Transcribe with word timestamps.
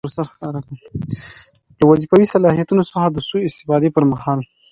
له 1.77 1.83
وظیفوي 1.89 2.25
صلاحیتونو 2.33 2.83
څخه 2.89 3.07
د 3.09 3.17
سوء 3.29 3.43
استفادې 3.45 3.89
پر 3.95 4.03
مهال. 4.11 4.39